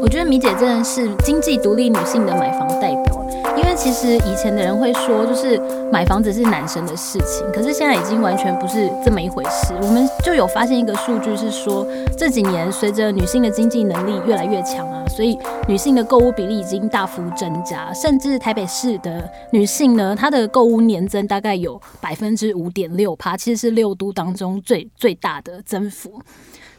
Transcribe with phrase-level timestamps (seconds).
[0.00, 9.74] 我觉得米姐真的是经济独立女性的买房代表，因为其实以前的人会说，就是买房子是男生的事情，可是现在已经完全不是这么一回事。
[9.82, 11.84] 我们就有发现一个数据是说，
[12.16, 15.36] 这几年随着女性的经济能力越来越强啊，所以
[15.66, 26.22] 女性的购物比例已经大幅增加，甚至台北市的女性呢，她的购物年增大概有百分之五点六趴，其实是六都当中最最大的增幅。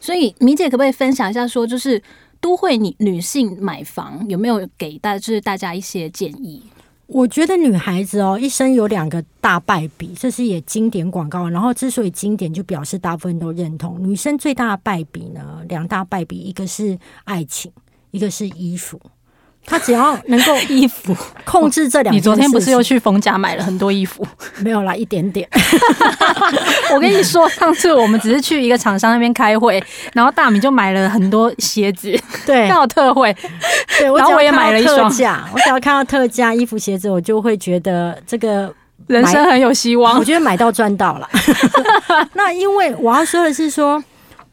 [0.00, 2.02] 所以米姐可不可以分享一下，说就是？
[2.42, 6.62] 都会女女性买房有没有给大就是大家一些建议？
[7.06, 11.46] 我觉得女孩子哦，一生有两个大败笔，这是也经典广告。
[11.50, 14.02] 然后之所以经典，就表示大部分都认同。
[14.02, 17.70] 女生最大的败笔呢，两大败笔，一个是爱情，
[18.10, 18.98] 一个是衣服。
[19.66, 24.26] 他只要能够 衣服控制这两，你昨天不是又去逢甲买了很多衣服？
[24.58, 25.48] 没有啦，一点点。
[26.92, 33.34] 我跟你说，上次我们只是去一个厂商那边开会， 然后大米就买了很多鞋子，对，刚好特惠。
[33.98, 35.04] 对，然后我也买了一双。
[35.52, 38.74] 我只要看到特价衣服鞋子，我就会觉得这个
[39.06, 40.18] 人生很有希望。
[40.18, 41.28] 我觉得买到赚到了。
[42.32, 44.02] 那因为我要说的是说，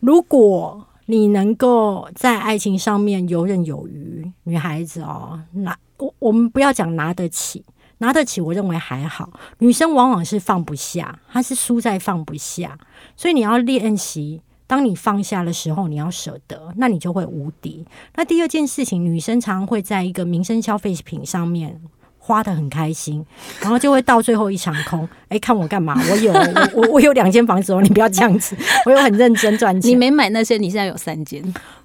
[0.00, 0.82] 如果。
[1.06, 7.64] 你能够在爱情上面游刃有余，女孩子哦，拿我我们不要讲拿得起，
[7.98, 9.32] 拿得起，我认为还好。
[9.58, 12.78] 女生往往是放不下，她是输在放不下，
[13.16, 17.86] 所以你要练习，当你放下的时候，你要舍得，那你就会无敌。
[18.16, 21.80] 那第二件事情，女生常常会在一个民生消费品上面。
[22.26, 23.24] 花的很开心，
[23.60, 25.08] 然后就会到最后一场空。
[25.30, 25.96] 哎、欸，看我干嘛？
[26.10, 28.56] 我有我我我有两间房子哦，你不要这样子。
[28.84, 29.88] 我有很认真赚钱。
[29.90, 31.40] 你没买那些，你现在有三间。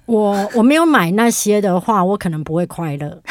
[0.06, 3.22] 我我没有买那些的话，我可能不会快乐。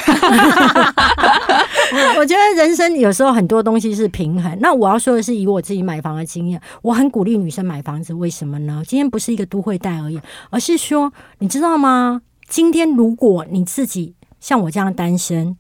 [2.18, 4.58] 我觉得人生有时候很多东西是平衡。
[4.62, 8.14] 那我要说的是，以我自己买房的经验，我很鼓励女生买房子。
[8.14, 8.82] 为什么呢？
[8.88, 12.22] 今天不是一个都会带而已，而是说，你知道吗？
[12.48, 15.58] 今天如果你自己像我这样单身。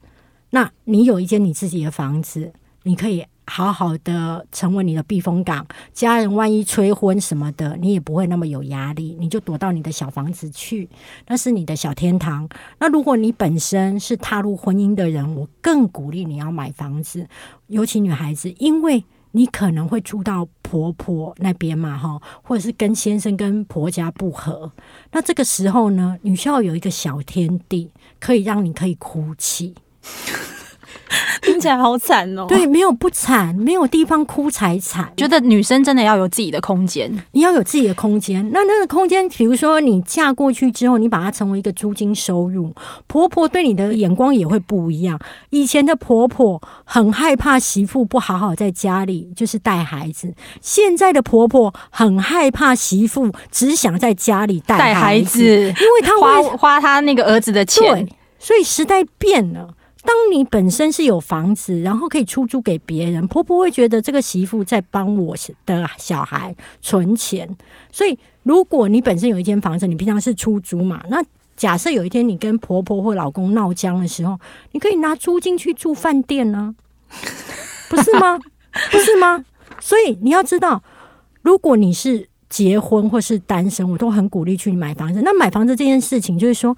[0.51, 5.65] 那你有一间你自己的房子，你可以好好的成为你的避风港。
[5.93, 10.87] 家人万一催婚什么的，你也不会那么有压力，你就躲到你的小房子去，
[11.27, 12.47] 那是你的小天堂。
[12.79, 17.27] 那如果你本身是踏入婚姻的人，我更鼓励你要买房子，
[17.67, 24.71] 尤其女孩子，因为你可能会住到婆婆那边嘛，哈，或者是跟先生跟婆家不合。
[25.11, 29.73] 那这个时候呢，你需要有一个小天地，可以让你可以哭泣。
[31.41, 32.45] 听起来好惨哦！
[32.47, 35.11] 对，没有不惨，没有地方哭才惨。
[35.17, 38.49] 觉得女生真的要有自己的空间，你要有自己的空间。
[38.51, 42.73] 那那个空间，比如说你嫁过去之后，你把它成为一个租金收入，
[43.07, 45.19] 婆婆对你的眼光也会不一样。
[45.49, 58.05] 以前的婆婆很害怕媳妇不好好在家里就是带孩子，现在的婆婆很害怕媳妇只想在家里带孩子，因为她花花她那个儿子的钱。
[58.05, 59.67] 对，所以时代变了。
[60.03, 65.35] 当你本身是有房子，然后可以出租给别人，婆婆会觉得这个媳妇在帮我
[65.65, 67.47] 的小孩存钱。
[67.91, 71.23] 所以，如果你本身有一间房子，你平常是出租嘛，那
[71.55, 74.39] 假设有一天你跟婆婆或老公闹僵的时候，
[74.71, 76.73] 你可以拿租金去住饭店呢，
[77.89, 78.39] 不是吗？
[78.91, 79.45] 不是吗？
[79.79, 80.81] 所以你要知道，
[81.43, 85.21] 如果你是结婚或是单身，我都很鼓励去买房子。
[85.23, 86.75] 那买房子这件事情，就是说。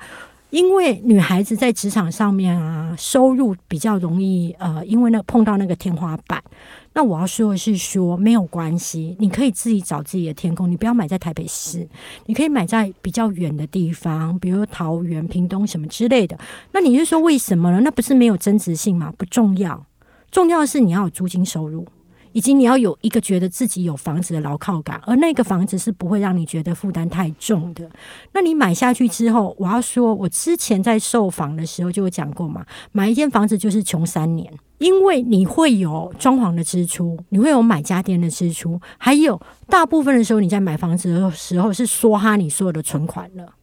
[0.54, 6.40] 因为女孩子在职场上面啊，收入比较容易呃，因为那碰到那个天花板。
[6.94, 11.90] 那我要说的是说，没有关系，你可以自己找自己的天空，你不要买在台北市，
[12.28, 16.38] 你可以买在比较远的地方，比如桃园、屏东什么之类的。
[16.72, 17.80] 那你就说为什么呢？
[17.80, 19.12] 那不是没有增值性吗？
[19.18, 19.84] 不重要，
[20.30, 21.84] 重要的是你要有租金收入。
[22.34, 27.90] 以及你要有一个觉得自己有房子的牢靠感，而那个房子是不会让你觉得负担太重的。
[28.34, 43.54] 那你买下去之后，我要说，我之前在售房的时候就有讲过嘛，买一间房子就是穷三年，因为你会有装潢的支出，你会有买家电的支出，还有大部分的时候你在买房子的时候是梭哈你所有的存款了。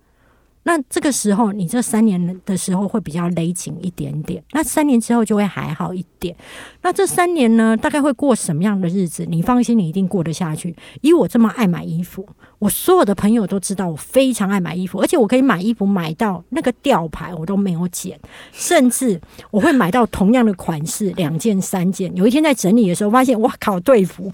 [0.63, 4.43] 那这个时候，你这三年的时候会比较勒紧一点点。
[4.53, 6.37] 那三年之后就会还好一点。
[6.83, 9.25] 那这三年呢，大概会过什么样的日子？
[9.27, 10.77] 你放心，你一定过得下去。
[11.01, 18.21] 以我这么爱买衣服，我所有的朋友都知道我非常爱买衣服，而且我可以买衣服买到那个吊牌我都没有剪，
[18.53, 19.19] 甚至
[19.51, 22.15] 我会买到同样的款式两件三件。
[22.15, 24.31] 有一天在整理的时候，发现哇靠，对服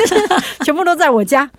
[0.62, 1.50] 全部都在我家，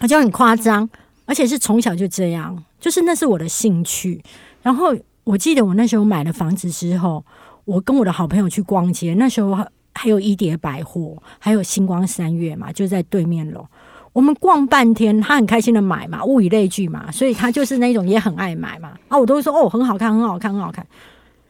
[0.00, 0.90] 我就很夸张，
[1.26, 2.64] 而且是从小就这样。
[2.80, 4.20] 就是那是我的兴趣，
[4.62, 7.24] 然后我记得我那时候买了房子之后，
[7.64, 9.54] 我跟我的好朋友去逛街，那时候
[9.94, 13.66] 还有一叠百货，还有星光三月嘛，就在对面楼。
[14.12, 18.98] 我们逛半天，他很开心的买嘛，物以类聚嘛，所以他就是那种也很爱买嘛。
[19.08, 20.84] 啊，我都会说哦，很好看，很好看，很好看。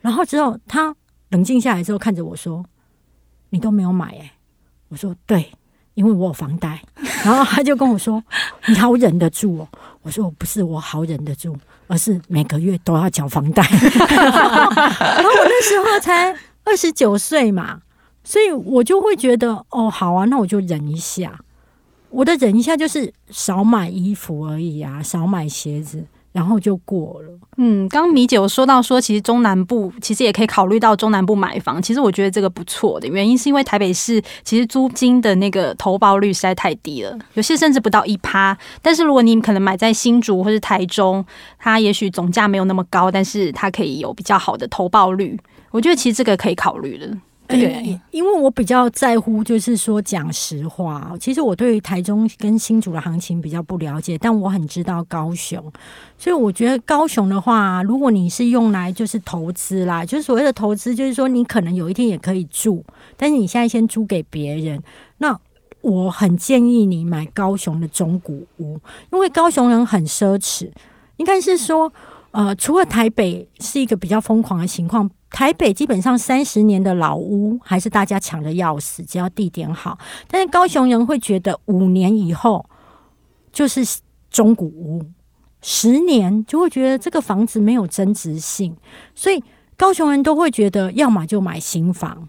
[0.02, 0.94] 然后之后他
[1.30, 2.62] 冷静下来之后，看着我说
[3.48, 4.32] ：“你都没有买哎。”
[4.88, 5.50] 我说：“对，
[6.00, 6.80] 因为我有房贷。
[7.22, 8.22] ”然后他就跟我说
[8.66, 9.68] ：“你好忍得住哦。”
[10.00, 11.54] 我说：“我不是我好忍得住，
[11.88, 13.62] 而是每个月都要缴房贷。
[14.08, 17.82] ”然后我那时候才二十九岁嘛，
[18.24, 21.38] 所以我就会觉得哦，好啊，那我就忍一下。
[22.08, 27.28] 我的忍一下就是少买衣服而已啊，少买鞋子，然后就过了。
[27.56, 31.82] 嗯，刚刚米姐有说到说，其实中南部其实也可以考虑到中南部买房。
[31.82, 38.56] 其实我觉得这个不错的原因，是因为台北市其实租金的那个投报率实在太低了，有些甚至不到一趴。
[38.80, 41.24] 但是如果你可能买在新竹或是台中，
[41.58, 45.38] 它也许总价没有那么高，但是它可以有比较好的投报率。
[45.70, 47.10] 我觉得其实这个可以考虑的。
[47.50, 51.12] 对，因为我比较在乎，就是说讲实话。
[51.20, 55.60] 其实我对台中跟新竹的行情比较不了解，但我很知道高雄，
[56.16, 62.84] 所以我觉得高雄的话，如果你是用来就是投资啦，就是所谓的投资，就是说你可能有一天也可以住，
[63.16, 64.82] 但是你现在先租给别人。
[65.18, 65.38] 那
[65.80, 68.78] 我很建议你买高雄的中古屋，
[69.12, 70.70] 因为高雄人很奢侈，
[71.16, 71.92] 应该是说，
[72.30, 75.10] 呃，除了台北是一个比较疯狂的情况。
[75.30, 79.98] 台北基本上三十年的老屋还是大家抢的要死，只要地点好。
[80.28, 82.68] 但是高雄人会觉得五年以后
[83.52, 83.82] 就是
[84.28, 85.04] 中古屋，
[85.62, 88.76] 十年就会觉得这个房子没有增值性，
[89.14, 89.42] 所以
[89.76, 92.28] 高雄人都会觉得要么就买新房。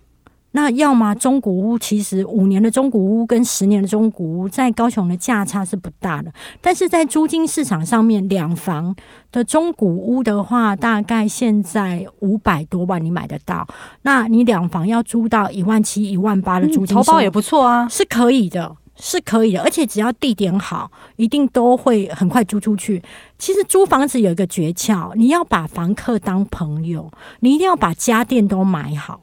[0.54, 8.96] 那要么中古屋，其实五年的中古屋跟十年的中古屋在高雄的价差是不大的，但是在租金市场上面，两房
[9.32, 13.66] 的中古屋的话，大概现在五百多万你买得到。
[14.02, 23.02] 那你两房要租到一万七、一万八的租金，投报也不错啊，是可以的，是可以的，而且只要地点好，一定都会很快租出去。
[23.38, 27.10] 其实租房子有一个诀窍，你要把房客当朋友，
[27.40, 29.22] 你一定要把家电都买好。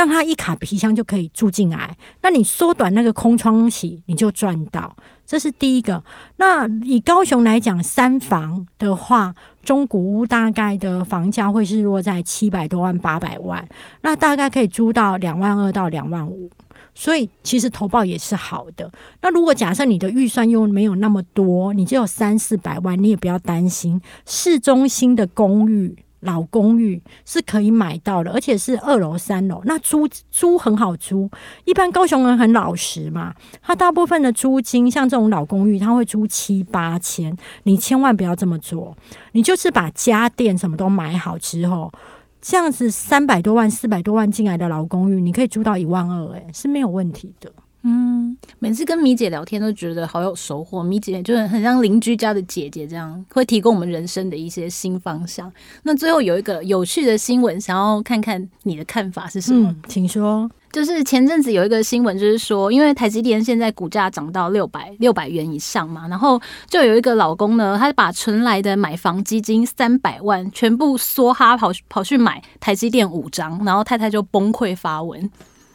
[0.00, 4.96] 让他一卡皮箱就可以住进来，那你缩短那个空窗期，你就赚到。
[5.26, 6.02] 这是第一个。
[6.36, 13.68] 那以高雄来讲，三房的话，中古屋大概的房价会是落在七百多万、八百万，
[14.00, 16.48] 那大概可以租到两万二到两万五。
[16.94, 18.90] 所以其实投保也是好的。
[19.20, 25.94] 那如果假设你的预算又没有那么多，你只有三四百万，你也不要担心市中心的公寓。
[26.20, 31.30] 老公寓是可以买到的，而且是二楼、三楼，那租租很好租。
[31.64, 37.36] 一般高雄人很老实嘛，他大部分的租金像这种老公寓，他会租七八千。
[37.62, 38.96] 你千万不要这么做，
[39.32, 41.90] 你就是把家电什么都买好之后，
[42.40, 47.50] 这样子三百多万、四百多万进来的老公寓，你可以租到一万二，诶，是没有问题的。
[47.82, 48.19] 嗯，
[48.58, 50.82] 每次跟米姐聊天都觉得好有收获。
[50.82, 55.50] 米姐就是很像邻居家的姐姐，这样会提供我们人生的一些新方向。
[55.82, 59.70] 那最后有一个有趣的新闻，想要看看你的看法是什么？
[59.70, 60.50] 嗯，请说。
[60.72, 75.28] 就是前阵子有一个新闻，就是说，因为台积电现在股价涨到六百六百元以上嘛，然后就有一个老公呢，他把存来的买房基金三百万全部梭哈跑跑去买台积电五张，然后太太就崩溃发文。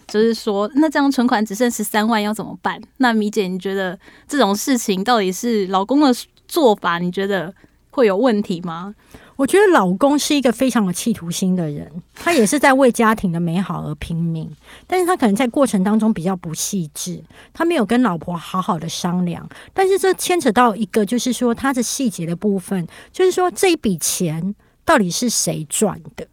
[0.07, 2.81] 就是说，那这样存款只剩十三万，要怎么办？
[2.97, 3.97] 那米姐，你觉得
[4.27, 6.13] 这种事情到底是老公的
[6.47, 6.99] 做法？
[6.99, 7.53] 你觉得
[7.91, 8.93] 会有问题吗？
[9.37, 14.49] 我觉得老公是一个非常有企图心的人，他也是在为家庭的美好而拼命，
[14.87, 19.45] 但是他可能在过程当中比较不细致，他没有跟老婆好好的商量。
[19.73, 26.25] 但是这牵扯到一个，就是说他的细节的部分，就是说这一笔钱到底是谁赚的？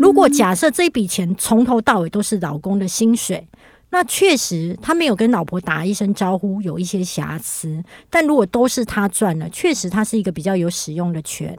[0.00, 3.46] 如果假设这笔钱从头到尾都是老公的薪水，
[3.92, 7.82] 那确实他没有跟老婆打一声招呼，有一些瑕疵。
[8.08, 11.58] 但如果都是他赚了，确实他是一个比较有使用的权。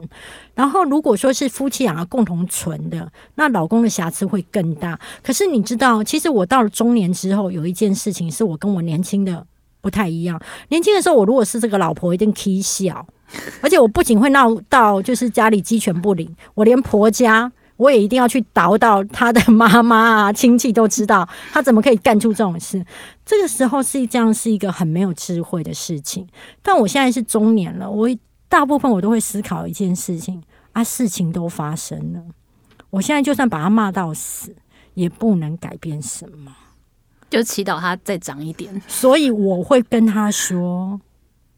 [0.54, 4.98] 然后如果说是夫妻两个共同存的，那老公的瑕疵会更大。
[5.22, 9.46] 可是你知道，其实我到了中年之后，有一件事情是我跟我年轻的
[9.82, 10.40] 不太一样。
[10.70, 13.06] 年轻的时候，我如果是这个老婆，一定起笑，
[13.60, 17.52] 而且我不仅会闹到就是家里鸡犬不宁，我连婆家。
[17.82, 22.84] 我也一定要去倒到他的妈妈啊，亲戚都知道他怎么可以干出这种事。
[23.26, 26.26] 这个时候是这样，是一个很没有智慧的事情。
[26.62, 28.08] 但我现在是中年了，我
[28.48, 30.40] 大部分我都会思考一件事情
[30.72, 32.20] 啊，事情都发生了，
[32.90, 34.54] 我现在就算把他骂到死，
[34.94, 36.54] 也不能改变什么，
[37.28, 38.80] 就祈祷他再长一点。
[38.86, 41.00] 所以我会跟他说：“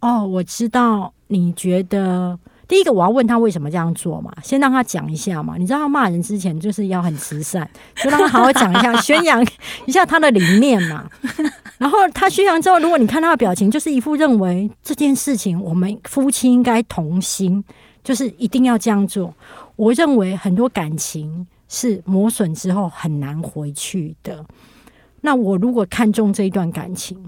[0.00, 5.56] 哦，我知道你觉得。”第一个我要问他为什么这样做嘛，先让他讲一下嘛。
[5.58, 7.68] 你知道他骂人之前就是要很慈善，
[8.02, 9.44] 就让他好好讲一下，宣扬
[9.86, 11.08] 一下他的理念嘛。
[11.78, 17.62] 然后他宣扬之后，如果你看他的表情，就是一副认为这件事情我们夫妻应该同心，
[18.02, 19.34] 就是一定要这样做。
[19.76, 24.44] 我认为很多感情是磨损之后很难回去的。
[25.20, 27.18] 那我如果看中这一段感情，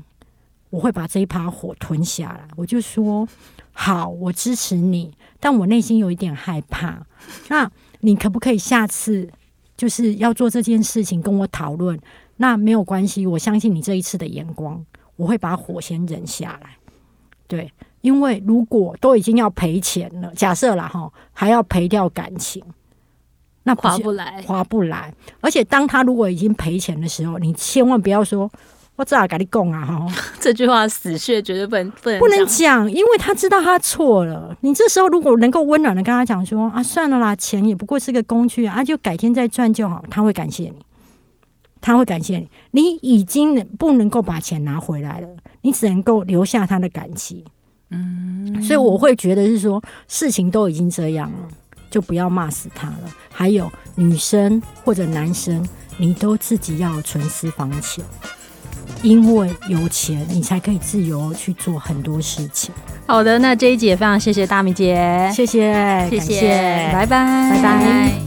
[0.71, 2.47] 我会把这一把火吞下来。
[2.57, 3.27] 我就说
[3.73, 7.05] 好，我支持你，但我内心有一点害怕。
[7.49, 9.29] 那你可不可以下次
[9.77, 11.99] 就是要做这件事情跟我讨论？
[12.37, 14.85] 那没有关系，我相信你这一次的眼光，
[15.17, 16.77] 我会把火先忍下来。
[17.49, 22.63] 对，因为如果都已经要赔钱了，假设了哈，还要赔掉感情，
[23.63, 25.15] 那不划不来，划不来。
[25.41, 28.51] 而且当他如果已经赔钱的时候，你千万不要说
[28.97, 30.07] “我咋跟你讲啊”哈，
[30.41, 34.57] 这句话死穴绝对不能不能不能讲，因为他知道他错了。
[34.63, 40.77] 你这时候如果能够温暖的跟他讲说啊，算了啦，钱也不过是个工具啊，就改天再赚就好，他会感谢你。
[41.81, 42.49] 他会感谢你，
[42.83, 45.29] 你已经不能够把钱拿回来了，
[45.61, 47.45] 你只能够留下他的感情。
[47.91, 51.49] 嗯，所以我会觉得是说，事情都已经这样了，
[51.89, 52.99] 就不要骂死他了。
[53.31, 55.65] 还有女生或者男生，
[55.97, 58.05] 你都自己要存私房钱，
[59.03, 62.75] 因为有钱你才可以自由去做很多事情。
[63.07, 68.26] 好的，那这一集也非常谢谢大米姐，谢谢，谢谢，拜拜，拜拜。